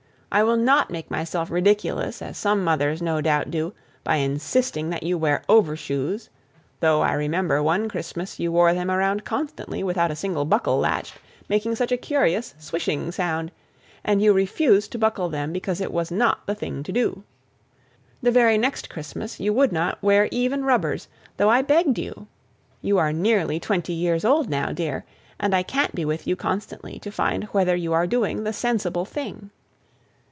[0.33, 3.73] I will not make myself ridiculous as some mothers no doubt do,
[4.05, 6.29] by insisting that you wear overshoes,
[6.79, 11.15] though I remember one Christmas you wore them around constantly without a single buckle latched,
[11.49, 13.51] making such a curious swishing sound,
[14.05, 17.23] and you refused to buckle them because it was not the thing to do.
[18.21, 22.27] The very next Christmas you would not wear even rubbers, though I begged you.
[22.81, 25.03] You are nearly twenty years old now, dear,
[25.41, 29.03] and I can't be with you constantly to find whether you are doing the sensible
[29.03, 29.49] thing.